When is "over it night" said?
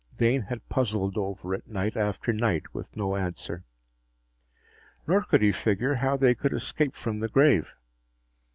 1.15-1.95